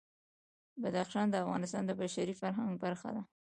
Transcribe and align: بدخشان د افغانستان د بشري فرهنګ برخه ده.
بدخشان 0.83 1.27
د 1.29 1.35
افغانستان 1.43 1.83
د 1.85 1.91
بشري 2.01 2.33
فرهنګ 2.41 2.71
برخه 2.83 3.09
ده. 3.15 3.23